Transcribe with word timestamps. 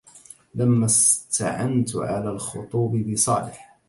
لما 0.55 0.85
استعنت 0.85 1.95
على 1.95 2.29
الخطوب 2.31 3.09
بصالح 3.11 3.75